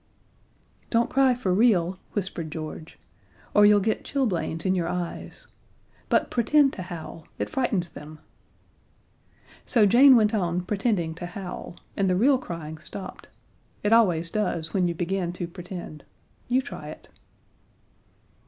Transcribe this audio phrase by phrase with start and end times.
[0.89, 2.97] "Don't cry for real," whispered George,
[3.53, 5.45] "or you'll get chilblains in your eyes.
[6.09, 8.17] But pretend to howl it frightens them."
[9.63, 13.27] So Jane went on pretending to howl, and the real crying stopped:
[13.83, 16.03] It always does when you begin to pretend.
[16.47, 17.07] You try it.